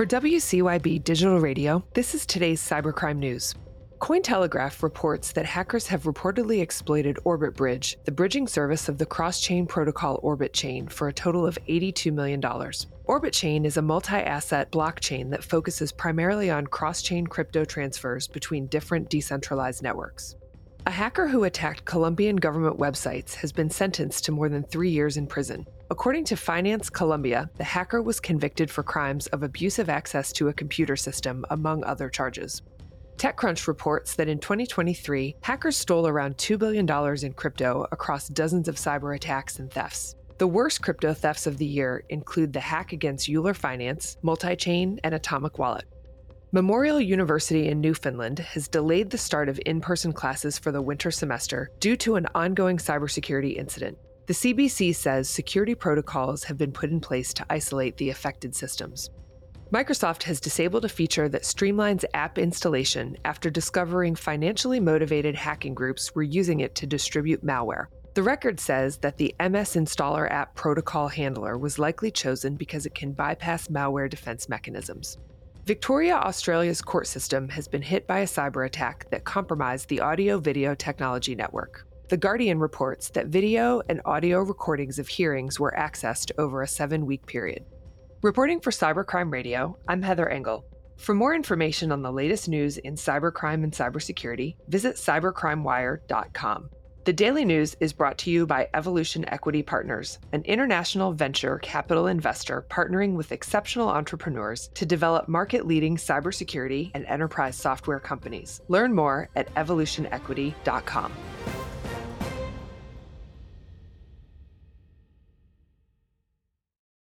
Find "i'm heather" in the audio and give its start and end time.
89.86-90.28